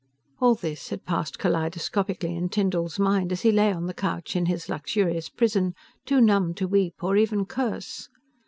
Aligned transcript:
All 0.39 0.55
this 0.55 0.89
had 0.89 1.05
passed 1.05 1.37
kaleidoscopically 1.37 2.35
in 2.35 2.49
Tyndall's 2.49 2.97
mind 2.97 3.31
as 3.31 3.41
he 3.41 3.51
lay 3.51 3.71
on 3.71 3.85
the 3.85 3.93
couch 3.93 4.35
in 4.35 4.47
his 4.47 4.67
luxurious 4.67 5.29
prison, 5.29 5.75
too 6.07 6.19
numb 6.19 6.55
to 6.55 6.67
weep 6.67 7.03
or 7.03 7.15
even 7.17 7.45
curse. 7.45 8.09